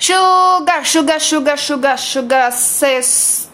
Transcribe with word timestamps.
Sugar, 0.00 0.86
sugar, 0.86 1.20
sugar, 1.20 1.58
sugar, 1.58 1.98
sugar, 1.98 2.52
sextou, 2.52 3.48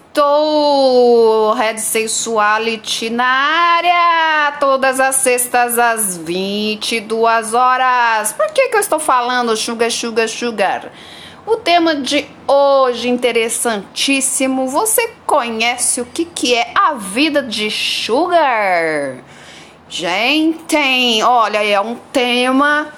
Red 1.54 1.78
Sensuality 1.78 3.08
na 3.08 3.24
área, 3.24 4.52
todas 4.60 5.00
as 5.00 5.16
sextas 5.16 5.78
às 5.78 6.18
22 6.18 7.54
horas. 7.54 8.34
Por 8.34 8.48
que 8.52 8.68
que 8.68 8.76
eu 8.76 8.80
estou 8.80 8.98
falando 8.98 9.56
sugar, 9.56 9.90
sugar, 9.90 10.28
sugar? 10.28 10.92
O 11.46 11.56
tema 11.56 11.96
de 11.96 12.26
hoje 12.46 13.08
interessantíssimo. 13.08 14.68
Você 14.68 15.14
conhece 15.24 16.02
o 16.02 16.04
que 16.04 16.26
que 16.26 16.54
é 16.54 16.72
a 16.74 16.92
vida 16.92 17.42
de 17.42 17.70
sugar? 17.70 19.16
Gente, 19.88 21.22
olha, 21.22 21.64
é 21.64 21.80
um 21.80 21.94
tema 22.12 22.92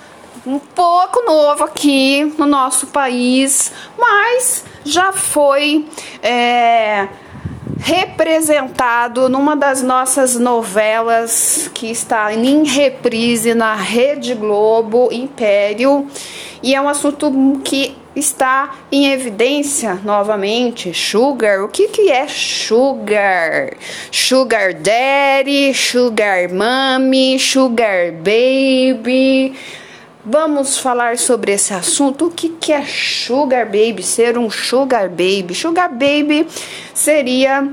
um 0.46 0.60
pouco 0.60 1.24
novo 1.26 1.64
aqui 1.64 2.32
no 2.38 2.46
nosso 2.46 2.86
país, 2.86 3.72
mas 3.98 4.64
já 4.84 5.12
foi 5.12 5.84
é, 6.22 7.08
representado 7.78 9.28
numa 9.28 9.56
das 9.56 9.82
nossas 9.82 10.36
novelas 10.36 11.68
que 11.74 11.90
está 11.90 12.32
em 12.32 12.64
reprise 12.64 13.54
na 13.54 13.74
Rede 13.74 14.34
Globo 14.34 15.08
Império 15.10 16.06
e 16.62 16.74
é 16.76 16.80
um 16.80 16.88
assunto 16.88 17.60
que 17.64 17.96
está 18.14 18.76
em 18.90 19.12
evidência 19.12 20.00
novamente. 20.04 20.94
Sugar, 20.94 21.62
o 21.64 21.68
que, 21.68 21.88
que 21.88 22.10
é 22.10 22.26
sugar? 22.28 23.74
Sugar 24.12 24.72
daddy, 24.74 25.74
sugar 25.74 26.48
mommy, 26.52 27.38
sugar 27.38 28.12
baby 28.12 29.54
Vamos 30.28 30.76
falar 30.78 31.18
sobre 31.18 31.52
esse 31.52 31.72
assunto. 31.72 32.26
O 32.26 32.30
que, 32.32 32.48
que 32.48 32.72
é 32.72 32.84
sugar 32.84 33.64
baby? 33.66 34.02
Ser 34.02 34.36
um 34.36 34.50
sugar 34.50 35.08
baby. 35.08 35.54
Sugar 35.54 35.88
baby 35.88 36.48
seria 36.92 37.70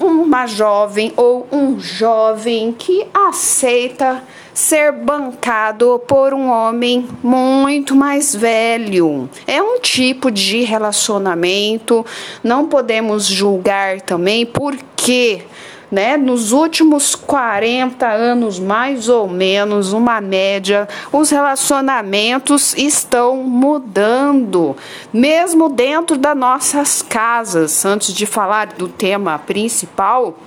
uma 0.00 0.48
jovem 0.48 1.12
ou 1.16 1.46
um 1.52 1.78
jovem 1.78 2.74
que 2.76 3.06
aceita 3.14 4.24
ser 4.52 4.90
bancado 4.90 6.02
por 6.04 6.34
um 6.34 6.50
homem 6.50 7.06
muito 7.22 7.94
mais 7.94 8.34
velho. 8.34 9.30
É 9.46 9.62
um 9.62 9.78
tipo 9.78 10.32
de 10.32 10.64
relacionamento, 10.64 12.04
não 12.42 12.66
podemos 12.66 13.24
julgar 13.24 14.00
também 14.00 14.44
porque 14.44 15.44
né? 15.90 16.16
Nos 16.16 16.52
últimos 16.52 17.14
40 17.14 18.06
anos, 18.06 18.58
mais 18.58 19.08
ou 19.08 19.28
menos, 19.28 19.92
uma 19.92 20.20
média, 20.20 20.88
os 21.12 21.30
relacionamentos 21.30 22.76
estão 22.76 23.36
mudando, 23.36 24.76
mesmo 25.12 25.68
dentro 25.68 26.16
das 26.16 26.36
nossas 26.36 27.02
casas. 27.02 27.84
Antes 27.84 28.12
de 28.12 28.26
falar 28.26 28.68
do 28.68 28.88
tema 28.88 29.38
principal, 29.38 30.38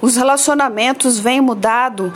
os 0.00 0.16
relacionamentos 0.16 1.18
vêm 1.18 1.40
mudado 1.40 2.12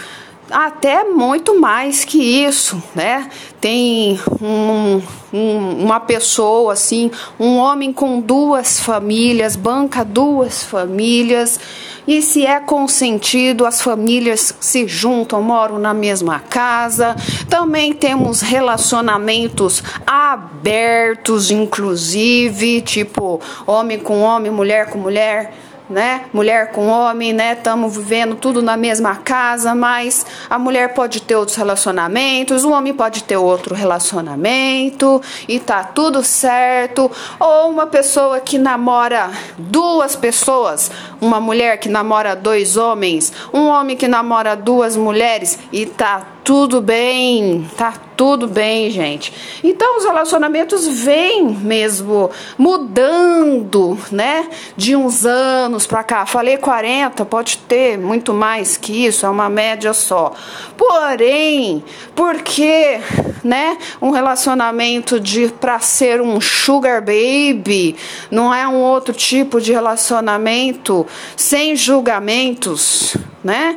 até 0.51 1.05
muito 1.05 1.59
mais 1.59 2.05
que 2.05 2.19
isso, 2.19 2.81
né? 2.95 3.29
Tem 3.61 4.21
um, 4.41 5.03
um, 5.33 5.85
uma 5.85 5.99
pessoa 5.99 6.73
assim, 6.73 7.11
um 7.39 7.57
homem 7.57 7.93
com 7.93 8.21
duas 8.21 8.79
famílias, 8.79 9.57
banca 9.57 10.05
duas 10.05 10.63
famílias, 10.63 11.59
e 12.07 12.23
se 12.23 12.47
é 12.47 12.61
consentido, 12.61 13.67
as 13.67 13.83
famílias 13.83 14.55
se 14.61 14.87
juntam, 14.87 15.43
moram 15.43 15.79
na 15.79 15.93
mesma 15.93 16.39
casa. 16.39 17.17
Também 17.49 17.93
temos 17.93 18.41
relacionamentos 18.41 19.83
abertos, 20.07 21.51
inclusive, 21.51 22.81
tipo 22.81 23.41
homem 23.67 23.99
com 23.99 24.21
homem, 24.21 24.51
mulher 24.51 24.91
com 24.91 24.99
mulher 24.99 25.53
né? 25.89 26.25
Mulher 26.33 26.73
com 26.73 26.89
homem, 26.89 27.33
né? 27.33 27.53
Estamos 27.53 27.97
vivendo 27.97 28.35
tudo 28.35 28.63
na 28.63 28.77
mesma 28.77 29.17
casa, 29.17 29.75
mas 29.75 30.27
a 30.51 30.59
mulher 30.59 30.95
pode 30.95 31.23
ter 31.23 31.37
outros 31.37 31.57
relacionamentos, 31.57 32.65
o 32.65 32.73
homem 32.73 32.93
pode 32.93 33.25
ter 33.25 33.37
outro 33.37 33.75
relacionamento 33.75 35.21
e 35.49 35.59
tá 35.59 35.85
tudo 35.85 36.23
certo. 36.23 37.11
Ou 37.39 37.71
uma 37.71 37.87
pessoa 37.87 38.41
que 38.41 38.59
namora 38.59 39.31
duas 39.57 40.17
pessoas, 40.17 40.91
uma 41.21 41.41
mulher 41.41 41.79
que 41.79 41.89
namora 41.89 42.35
dois 42.35 42.77
homens, 42.77 43.33
um 43.53 43.67
homem 43.67 43.97
que 43.97 44.09
namora 44.09 44.57
duas 44.57 44.97
mulheres 44.97 45.59
e 45.73 45.87
tá 45.87 46.36
tudo 46.47 46.81
bem, 46.81 47.69
tá 47.77 47.93
tudo 48.17 48.47
bem, 48.47 48.89
gente. 48.89 49.33
Então 49.65 49.99
os 49.99 50.05
relacionamentos 50.05 50.87
vêm 50.87 51.45
mesmo 51.45 52.31
mudando, 52.57 53.99
né? 54.13 54.49
De 54.77 54.95
uns 54.95 55.27
anos 55.27 55.89
para 55.89 56.05
cá. 56.05 56.25
Falei 56.25 56.57
40, 56.57 57.25
pode 57.25 57.59
ter 57.59 57.99
muito 57.99 58.33
mais 58.33 58.77
que 58.77 59.07
isso, 59.07 59.27
é 59.27 59.29
uma 59.29 59.49
média 59.49 59.93
só. 59.93 60.35
Porém, 60.77 61.83
porque, 62.15 63.01
né, 63.43 63.77
um 64.01 64.11
relacionamento 64.11 65.19
de 65.19 65.49
para 65.49 65.81
ser 65.81 66.21
um 66.21 66.41
sugar 66.41 67.01
baby, 67.01 67.97
não 68.31 68.55
é 68.55 68.69
um 68.69 68.77
outro 68.77 69.13
tipo 69.13 69.61
de 69.61 69.73
relacionamento 69.73 71.05
sem 71.37 71.75
julgamentos, 71.75 73.17
né? 73.43 73.77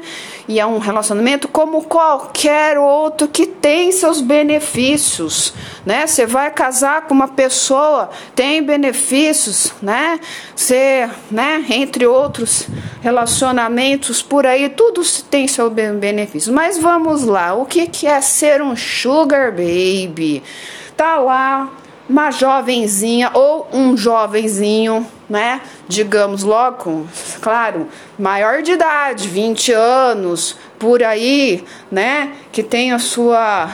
E 0.50 0.60
é 0.60 0.66
um 0.66 0.80
relacionamento 0.80 1.48
como 1.48 1.84
qualquer 1.84 2.76
outro 2.80 3.28
que 3.28 3.46
tem 3.46 3.92
seus 3.92 4.20
benefícios, 4.20 5.54
né? 5.86 6.08
Você 6.08 6.26
vai 6.26 6.50
casar 6.50 7.04
com 7.04 7.14
uma 7.14 7.28
pessoa, 7.28 8.10
tem 8.34 8.64
benefícios, 8.64 9.72
né? 9.80 10.20
Você, 10.56 11.08
né, 11.30 11.64
entre 11.70 12.08
outros 12.08 12.68
relacionamentos 13.00 14.24
por 14.24 14.48
aí, 14.48 14.70
tudo 14.70 15.04
tem 15.30 15.48
seu 15.48 15.70
benefício. 15.70 16.52
Mas 16.52 16.80
vamos 16.80 17.26
lá, 17.26 17.54
o 17.54 17.64
que 17.64 17.86
que 17.86 18.08
é 18.08 18.20
ser 18.20 18.60
um 18.60 18.76
sugar 18.76 19.52
baby? 19.52 20.42
Tá 20.98 21.20
lá 21.20 21.70
uma 22.10 22.32
jovenzinha 22.32 23.30
ou 23.34 23.68
um 23.72 23.96
jovenzinho, 23.96 25.06
né? 25.30 25.62
Digamos 25.88 26.42
logo, 26.42 27.08
claro, 27.40 27.88
maior 28.18 28.64
de 28.64 28.72
idade, 28.72 29.28
20 29.28 29.72
anos, 29.72 30.58
por 30.80 31.04
aí, 31.04 31.64
né? 31.92 32.34
Que 32.52 32.64
tem 32.64 32.92
a 32.92 32.98
sua 32.98 33.70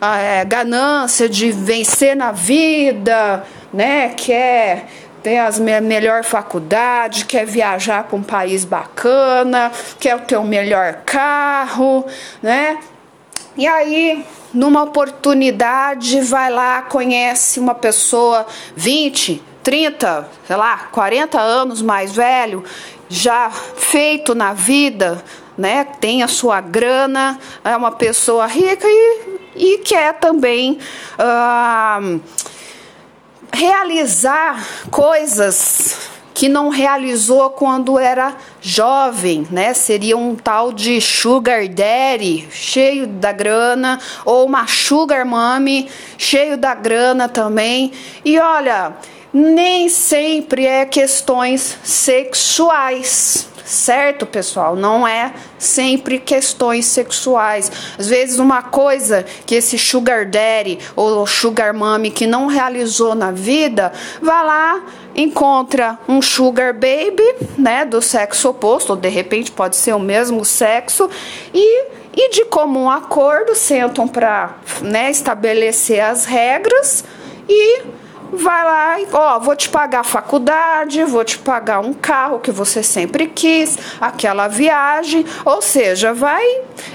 a, 0.00 0.18
é, 0.18 0.44
ganância 0.44 1.28
de 1.28 1.50
vencer 1.50 2.14
na 2.14 2.30
vida, 2.30 3.44
né? 3.72 4.10
Quer 4.10 4.86
ter 5.20 5.38
as 5.38 5.58
me 5.58 5.78
melhor 5.80 6.24
faculdade, 6.24 7.24
quer 7.24 7.44
viajar 7.44 8.04
para 8.04 8.16
um 8.16 8.22
país 8.22 8.64
bacana, 8.64 9.70
quer 9.98 10.18
ter 10.20 10.36
o 10.36 10.44
melhor 10.44 11.00
carro, 11.04 12.06
né? 12.40 12.78
E 13.56 13.66
aí, 13.66 14.24
numa 14.54 14.82
oportunidade, 14.82 16.20
vai 16.20 16.50
lá, 16.50 16.82
conhece 16.82 17.58
uma 17.58 17.74
pessoa 17.74 18.46
20, 18.76 19.42
30, 19.62 20.28
sei 20.46 20.56
lá, 20.56 20.88
40 20.92 21.40
anos 21.40 21.82
mais 21.82 22.12
velho, 22.12 22.64
já 23.08 23.50
feito 23.50 24.34
na 24.34 24.52
vida, 24.52 25.22
né? 25.58 25.84
Tem 26.00 26.22
a 26.22 26.28
sua 26.28 26.60
grana, 26.60 27.38
é 27.64 27.76
uma 27.76 27.92
pessoa 27.92 28.46
rica 28.46 28.86
e, 28.88 29.38
e 29.56 29.78
quer 29.78 30.14
também 30.14 30.78
uh, 31.18 32.20
realizar 33.52 34.64
coisas 34.90 36.10
que 36.40 36.48
não 36.48 36.70
realizou 36.70 37.50
quando 37.50 37.98
era 37.98 38.34
jovem, 38.62 39.46
né? 39.50 39.74
Seria 39.74 40.16
um 40.16 40.34
tal 40.34 40.72
de 40.72 40.98
sugar 40.98 41.68
daddy, 41.68 42.48
cheio 42.50 43.06
da 43.06 43.30
grana, 43.30 44.00
ou 44.24 44.46
uma 44.46 44.66
sugar 44.66 45.26
mommy, 45.26 45.86
cheio 46.16 46.56
da 46.56 46.74
grana 46.74 47.28
também. 47.28 47.92
E 48.24 48.38
olha, 48.38 48.94
nem 49.30 49.90
sempre 49.90 50.64
é 50.64 50.86
questões 50.86 51.76
sexuais 51.84 53.50
certo, 53.70 54.26
pessoal? 54.26 54.74
Não 54.74 55.06
é 55.06 55.32
sempre 55.58 56.18
questões 56.18 56.86
sexuais. 56.86 57.70
Às 57.98 58.08
vezes, 58.08 58.38
uma 58.38 58.62
coisa 58.62 59.24
que 59.46 59.54
esse 59.54 59.78
sugar 59.78 60.26
daddy 60.26 60.78
ou 60.96 61.26
sugar 61.26 61.72
mommy 61.72 62.10
que 62.10 62.26
não 62.26 62.46
realizou 62.46 63.14
na 63.14 63.30
vida, 63.30 63.92
vai 64.20 64.44
lá, 64.44 64.82
encontra 65.22 65.98
um 66.08 66.20
sugar 66.20 66.72
baby, 66.72 67.24
né, 67.58 67.84
do 67.84 68.00
sexo 68.00 68.50
oposto, 68.50 68.90
ou 68.90 68.96
de 68.96 69.08
repente 69.08 69.50
pode 69.50 69.76
ser 69.76 69.94
o 69.94 70.00
mesmo 70.00 70.44
sexo, 70.44 71.08
e, 71.52 71.84
e 72.14 72.30
de 72.30 72.44
comum 72.46 72.90
acordo 72.90 73.54
sentam 73.54 74.06
para 74.06 74.56
né, 74.82 75.10
estabelecer 75.10 76.00
as 76.00 76.24
regras 76.24 77.04
e 77.48 77.82
vai 78.32 78.64
lá 78.64 78.96
ó, 79.12 79.38
vou 79.38 79.56
te 79.56 79.68
pagar 79.68 80.00
a 80.00 80.04
faculdade, 80.04 81.02
vou 81.04 81.24
te 81.24 81.38
pagar 81.38 81.80
um 81.80 81.92
carro 81.92 82.38
que 82.38 82.50
você 82.50 82.82
sempre 82.82 83.26
quis, 83.26 83.76
aquela 84.00 84.48
viagem, 84.48 85.24
ou 85.44 85.60
seja, 85.60 86.12
vai 86.14 86.44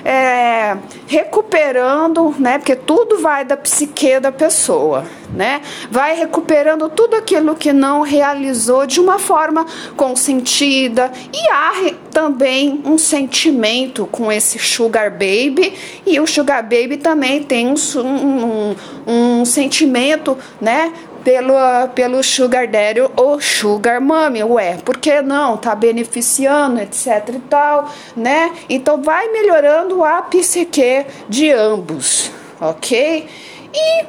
é, 0.04 0.78
recuperando, 1.08 2.34
né? 2.40 2.58
Porque 2.58 2.76
tudo 2.76 3.20
vai 3.20 3.44
da 3.44 3.58
psique 3.58 4.20
da 4.20 4.32
pessoa, 4.32 5.06
né? 5.36 5.62
Vai 5.92 6.16
recuperando 6.16 6.90
tudo 6.90 7.16
aquilo 7.16 7.56
que 7.56 7.74
não 7.74 8.02
realizou 8.02 8.88
de 8.88 9.00
uma 9.00 9.20
forma 9.20 9.66
consentida 9.96 11.12
e 11.34 11.52
há 11.52 11.94
também 12.12 12.82
um 12.86 12.98
sentimento 12.98 14.08
com 14.08 14.32
esse 14.32 14.58
sugar 14.58 15.12
baby 15.12 15.74
e 16.06 16.20
o 16.20 16.26
sugar 16.26 16.64
baby 16.64 16.98
também 16.98 17.44
tem 17.44 17.68
um, 17.68 17.76
um, 18.00 18.76
um 19.06 19.46
sentimento, 19.46 20.38
né? 20.62 20.94
pelo, 21.26 21.56
pelo 21.96 22.24
Sugar 22.24 22.68
Daddy 22.68 23.02
ou 23.16 23.42
Sugar 23.42 24.00
Mommy. 24.00 24.44
Ué, 24.44 24.78
por 24.86 24.98
que 24.98 25.24
não? 25.24 25.58
Tá 25.58 25.74
beneficiando, 25.74 26.80
etc 26.80 27.30
e 27.30 27.40
tal, 27.50 27.92
né? 28.16 28.52
Então 28.70 29.02
vai 29.02 29.28
melhorando 29.30 30.04
a 30.04 30.22
psique 30.22 31.04
de 31.28 31.52
ambos, 31.52 32.32
ok? 32.62 33.28
E 33.74 34.06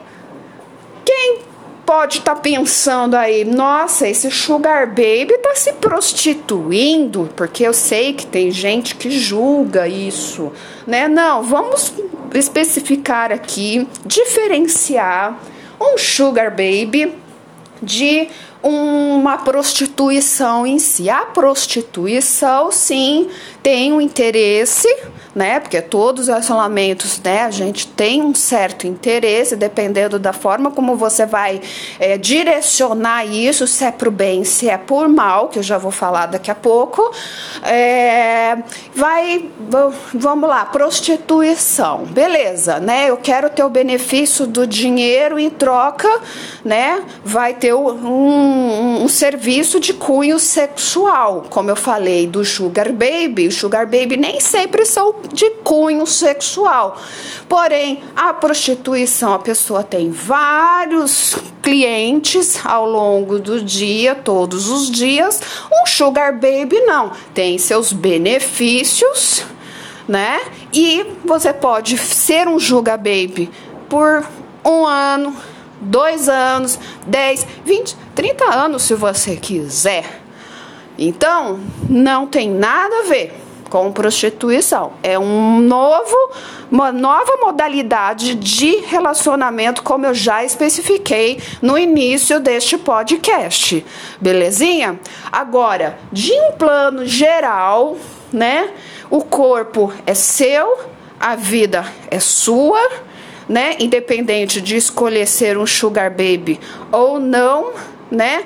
quem 1.06 1.38
pode 1.86 2.18
estar 2.18 2.34
tá 2.34 2.40
pensando 2.40 3.14
aí, 3.14 3.44
nossa, 3.44 4.08
esse 4.08 4.28
sugar 4.28 4.88
baby 4.88 5.38
tá 5.40 5.54
se 5.54 5.72
prostituindo, 5.74 7.30
porque 7.36 7.62
eu 7.62 7.72
sei 7.72 8.12
que 8.12 8.26
tem 8.26 8.50
gente 8.50 8.96
que 8.96 9.08
julga 9.08 9.86
isso, 9.86 10.52
né? 10.84 11.06
Não, 11.06 11.44
vamos 11.44 11.94
especificar 12.34 13.30
aqui, 13.30 13.86
diferenciar 14.04 15.40
um 15.80 15.96
sugar 15.96 16.50
baby 16.50 17.14
de 17.80 18.28
uma 18.60 19.38
prostituição 19.38 20.66
em 20.66 20.80
si. 20.80 21.08
A 21.08 21.26
prostituição, 21.26 22.72
sim, 22.72 23.28
tem 23.62 23.92
um 23.92 24.00
interesse, 24.00 24.88
né? 25.36 25.60
Porque 25.60 25.82
todos 25.82 26.22
os 26.22 26.28
relacionamentos, 26.28 27.20
né? 27.22 27.42
A 27.42 27.50
gente 27.50 27.86
tem 27.88 28.22
um 28.22 28.34
certo 28.34 28.86
interesse, 28.86 29.54
dependendo 29.54 30.18
da 30.18 30.32
forma 30.32 30.70
como 30.70 30.96
você 30.96 31.26
vai 31.26 31.60
é, 32.00 32.16
direcionar 32.16 33.26
isso, 33.26 33.66
se 33.66 33.84
é 33.84 33.90
pro 33.90 34.10
bem, 34.10 34.44
se 34.44 34.70
é 34.70 34.78
por 34.78 35.06
mal, 35.10 35.48
que 35.48 35.58
eu 35.58 35.62
já 35.62 35.76
vou 35.76 35.90
falar 35.90 36.24
daqui 36.24 36.50
a 36.50 36.54
pouco. 36.54 37.12
É, 37.62 38.56
vai, 38.94 39.44
vamos 40.14 40.48
lá, 40.48 40.64
prostituição, 40.64 42.06
beleza, 42.06 42.80
né? 42.80 43.10
Eu 43.10 43.18
quero 43.18 43.50
ter 43.50 43.62
o 43.62 43.68
benefício 43.68 44.46
do 44.46 44.66
dinheiro 44.66 45.38
em 45.38 45.50
troca, 45.50 46.08
né? 46.64 47.02
Vai 47.22 47.52
ter 47.52 47.74
um, 47.74 49.02
um, 49.02 49.08
serviço 49.08 49.78
de 49.78 49.92
cunho 49.92 50.38
sexual, 50.38 51.44
como 51.50 51.68
eu 51.68 51.76
falei 51.76 52.26
do 52.26 52.42
Sugar 52.42 52.90
Baby. 52.90 53.48
O 53.48 53.52
Sugar 53.52 53.84
Baby 53.84 54.16
nem 54.16 54.40
sempre 54.40 54.86
são 54.86 55.25
de 55.32 55.50
cunho 55.62 56.06
sexual. 56.06 56.96
Porém, 57.48 58.02
a 58.14 58.32
prostituição, 58.34 59.34
a 59.34 59.38
pessoa 59.38 59.82
tem 59.82 60.10
vários 60.10 61.36
clientes 61.62 62.60
ao 62.64 62.88
longo 62.88 63.38
do 63.38 63.62
dia, 63.62 64.14
todos 64.14 64.68
os 64.68 64.90
dias. 64.90 65.40
Um 65.72 65.86
Sugar 65.86 66.32
Baby 66.32 66.80
não, 66.86 67.12
tem 67.34 67.58
seus 67.58 67.92
benefícios, 67.92 69.44
né? 70.06 70.40
E 70.72 71.04
você 71.24 71.52
pode 71.52 71.98
ser 71.98 72.48
um 72.48 72.58
Sugar 72.58 72.98
Baby 72.98 73.50
por 73.88 74.26
um 74.64 74.86
ano, 74.86 75.36
dois 75.80 76.28
anos, 76.28 76.78
10, 77.06 77.46
20, 77.64 77.96
30 78.14 78.44
anos 78.44 78.82
se 78.82 78.94
você 78.94 79.36
quiser. 79.36 80.22
Então, 80.98 81.60
não 81.88 82.26
tem 82.26 82.48
nada 82.48 83.00
a 83.00 83.08
ver 83.08 83.45
com 83.68 83.92
prostituição. 83.92 84.92
É 85.02 85.18
um 85.18 85.60
novo, 85.60 86.16
uma 86.70 86.92
nova 86.92 87.36
modalidade 87.40 88.34
de 88.34 88.76
relacionamento, 88.86 89.82
como 89.82 90.06
eu 90.06 90.14
já 90.14 90.44
especifiquei 90.44 91.40
no 91.60 91.78
início 91.78 92.40
deste 92.40 92.78
podcast. 92.78 93.84
Belezinha? 94.20 94.98
Agora, 95.30 95.98
de 96.12 96.32
um 96.32 96.52
plano 96.52 97.06
geral, 97.06 97.96
né? 98.32 98.70
O 99.08 99.22
corpo 99.22 99.92
é 100.04 100.14
seu, 100.14 100.78
a 101.18 101.36
vida 101.36 101.84
é 102.10 102.18
sua 102.18 102.80
né? 103.48 103.76
Independente 103.78 104.60
de 104.60 104.76
escolher 104.76 105.26
ser 105.26 105.56
um 105.56 105.66
sugar 105.66 106.10
baby 106.10 106.58
ou 106.90 107.18
não, 107.18 107.72
né? 108.10 108.44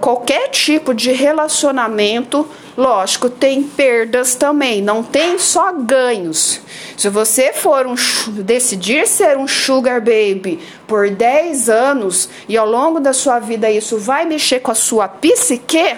Qualquer 0.00 0.48
tipo 0.48 0.92
de 0.92 1.10
relacionamento, 1.12 2.46
lógico, 2.76 3.30
tem 3.30 3.62
perdas 3.62 4.34
também, 4.34 4.82
não 4.82 5.02
tem 5.02 5.38
só 5.38 5.72
ganhos. 5.72 6.60
Se 6.98 7.08
você 7.08 7.52
for 7.52 7.86
um 7.86 7.94
decidir 8.42 9.06
ser 9.06 9.38
um 9.38 9.48
sugar 9.48 10.00
baby 10.00 10.60
por 10.86 11.08
10 11.08 11.70
anos 11.70 12.28
e 12.46 12.58
ao 12.58 12.68
longo 12.68 13.00
da 13.00 13.14
sua 13.14 13.38
vida 13.38 13.70
isso 13.70 13.96
vai 13.98 14.26
mexer 14.26 14.60
com 14.60 14.70
a 14.70 14.74
sua 14.74 15.08
psique, 15.08 15.96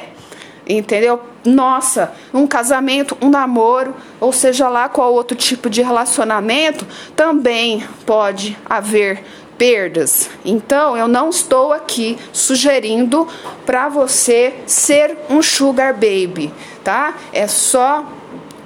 entendeu? 0.68 1.20
Nossa, 1.44 2.12
um 2.32 2.46
casamento, 2.46 3.16
um 3.20 3.30
namoro, 3.30 3.94
ou 4.20 4.32
seja 4.32 4.68
lá 4.68 4.88
qual 4.88 5.12
outro 5.12 5.36
tipo 5.36 5.68
de 5.68 5.82
relacionamento, 5.82 6.86
também 7.14 7.84
pode 8.04 8.56
haver 8.64 9.24
perdas. 9.58 10.30
Então, 10.44 10.96
eu 10.96 11.08
não 11.08 11.30
estou 11.30 11.72
aqui 11.72 12.18
sugerindo 12.32 13.26
para 13.64 13.88
você 13.88 14.54
ser 14.66 15.16
um 15.28 15.42
sugar 15.42 15.94
baby, 15.94 16.52
tá? 16.84 17.14
É 17.32 17.46
só 17.46 18.04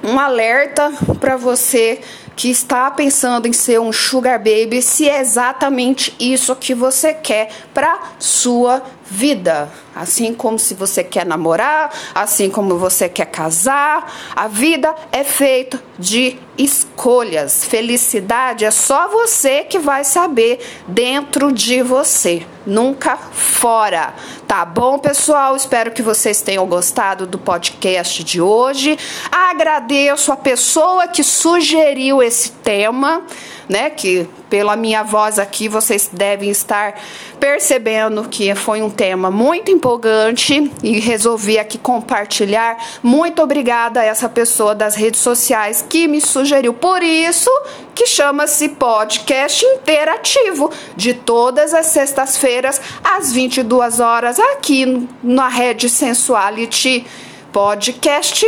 um 0.02 0.18
alerta 0.18 0.92
para 1.20 1.36
você 1.36 2.00
que 2.34 2.48
está 2.48 2.90
pensando 2.90 3.46
em 3.46 3.52
ser 3.52 3.78
um 3.78 3.92
sugar 3.92 4.38
baby, 4.38 4.80
se 4.80 5.06
é 5.06 5.20
exatamente 5.20 6.14
isso 6.18 6.56
que 6.56 6.74
você 6.74 7.12
quer 7.12 7.50
para 7.74 8.00
sua 8.18 8.82
vida. 9.10 9.68
Assim 9.94 10.32
como 10.32 10.58
se 10.58 10.72
você 10.72 11.02
quer 11.02 11.26
namorar, 11.26 11.92
assim 12.14 12.48
como 12.48 12.78
você 12.78 13.08
quer 13.08 13.26
casar, 13.26 14.30
a 14.36 14.46
vida 14.46 14.94
é 15.10 15.24
feita 15.24 15.82
de 15.98 16.38
escolhas. 16.56 17.64
Felicidade 17.64 18.64
é 18.64 18.70
só 18.70 19.08
você 19.08 19.64
que 19.64 19.78
vai 19.78 20.04
saber 20.04 20.60
dentro 20.86 21.50
de 21.50 21.82
você, 21.82 22.46
nunca 22.64 23.16
fora. 23.16 24.14
Tá 24.46 24.64
bom, 24.64 24.98
pessoal? 24.98 25.56
Espero 25.56 25.90
que 25.90 26.02
vocês 26.02 26.40
tenham 26.40 26.66
gostado 26.66 27.26
do 27.26 27.38
podcast 27.38 28.22
de 28.22 28.40
hoje. 28.40 28.96
Agradeço 29.30 30.32
a 30.32 30.36
pessoa 30.36 31.08
que 31.08 31.24
sugeriu 31.24 32.22
esse 32.22 32.52
tema 32.52 33.24
né? 33.70 33.88
Que 33.88 34.28
pela 34.50 34.74
minha 34.74 35.04
voz 35.04 35.38
aqui 35.38 35.68
vocês 35.68 36.10
devem 36.12 36.50
estar 36.50 37.00
percebendo 37.38 38.28
que 38.28 38.52
foi 38.56 38.82
um 38.82 38.90
tema 38.90 39.30
muito 39.30 39.70
empolgante 39.70 40.70
e 40.82 40.98
resolvi 40.98 41.56
aqui 41.56 41.78
compartilhar. 41.78 42.76
Muito 43.00 43.40
obrigada 43.40 44.00
a 44.00 44.04
essa 44.04 44.28
pessoa 44.28 44.74
das 44.74 44.96
redes 44.96 45.20
sociais 45.20 45.84
que 45.88 46.08
me 46.08 46.20
sugeriu. 46.20 46.74
Por 46.74 47.00
isso 47.00 47.50
que 47.94 48.06
chama-se 48.06 48.70
podcast 48.70 49.64
interativo 49.64 50.70
de 50.96 51.14
todas 51.14 51.72
as 51.72 51.86
sextas-feiras 51.86 52.80
às 53.04 53.32
22 53.32 54.00
horas 54.00 54.40
aqui 54.40 55.06
na 55.22 55.46
Rede 55.48 55.88
Sensuality 55.88 57.06
Podcast. 57.52 58.44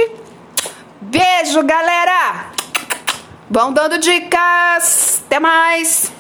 Beijo, 1.01 1.63
galera! 1.63 2.52
Vão 3.53 3.71
dando 3.71 3.99
dicas. 3.99 5.21
Até 5.27 5.39
mais. 5.39 6.11